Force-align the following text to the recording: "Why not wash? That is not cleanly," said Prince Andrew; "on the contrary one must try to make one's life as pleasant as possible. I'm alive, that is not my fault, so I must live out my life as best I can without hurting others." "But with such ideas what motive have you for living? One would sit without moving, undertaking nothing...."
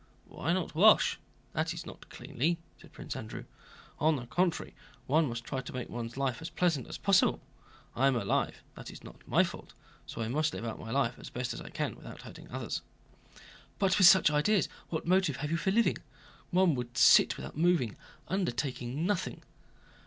"Why 0.25 0.51
not 0.51 0.73
wash? 0.73 1.19
That 1.53 1.75
is 1.75 1.85
not 1.85 2.09
cleanly," 2.09 2.57
said 2.81 2.91
Prince 2.91 3.15
Andrew; 3.15 3.43
"on 3.99 4.15
the 4.15 4.25
contrary 4.25 4.73
one 5.05 5.29
must 5.29 5.43
try 5.43 5.61
to 5.61 5.73
make 5.73 5.89
one's 5.89 6.17
life 6.17 6.41
as 6.41 6.49
pleasant 6.49 6.87
as 6.87 6.97
possible. 6.97 7.39
I'm 7.95 8.15
alive, 8.15 8.63
that 8.73 8.89
is 8.89 9.03
not 9.03 9.21
my 9.27 9.43
fault, 9.43 9.73
so 10.07 10.21
I 10.23 10.27
must 10.27 10.55
live 10.55 10.65
out 10.65 10.79
my 10.79 10.89
life 10.89 11.19
as 11.19 11.29
best 11.29 11.53
I 11.61 11.69
can 11.69 11.95
without 11.95 12.23
hurting 12.23 12.49
others." 12.49 12.81
"But 13.77 13.99
with 13.99 14.07
such 14.07 14.31
ideas 14.31 14.67
what 14.89 15.05
motive 15.05 15.35
have 15.35 15.51
you 15.51 15.57
for 15.57 15.69
living? 15.69 15.99
One 16.49 16.73
would 16.73 16.97
sit 16.97 17.37
without 17.37 17.55
moving, 17.55 17.95
undertaking 18.27 19.05
nothing...." 19.05 19.43